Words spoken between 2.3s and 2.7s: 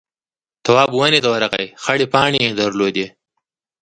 يې